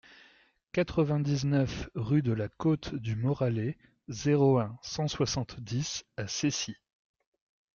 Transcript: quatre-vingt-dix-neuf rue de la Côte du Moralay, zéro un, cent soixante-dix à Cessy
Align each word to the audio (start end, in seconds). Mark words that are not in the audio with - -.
quatre-vingt-dix-neuf 0.71 1.87
rue 1.93 2.23
de 2.23 2.33
la 2.33 2.49
Côte 2.49 2.95
du 2.95 3.15
Moralay, 3.15 3.77
zéro 4.07 4.57
un, 4.57 4.79
cent 4.81 5.07
soixante-dix 5.07 6.05
à 6.17 6.25
Cessy 6.27 6.75